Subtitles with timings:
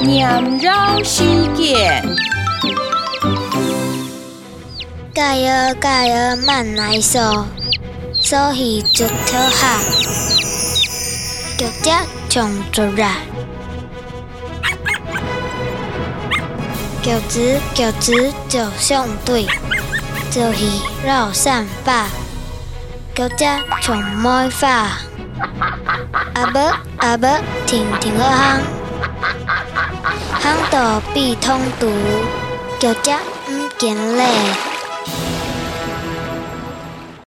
[0.00, 1.24] 念绕世
[1.54, 2.02] 界，
[5.12, 7.18] 加油加油慢来数，
[8.14, 9.08] 数鱼一条
[9.50, 9.78] 虾，
[11.58, 11.90] 脚只
[12.30, 13.16] 冲出来，
[17.02, 19.46] 脚趾脚趾就相对，
[20.30, 22.06] 就鱼绕三把，
[23.14, 23.44] 脚只
[23.82, 24.98] 冲满发，
[26.34, 27.28] 阿伯阿伯
[27.66, 28.60] 停停好行。
[30.78, 31.88] 道必通途，
[32.78, 33.10] 脚只
[33.50, 34.24] 唔见了。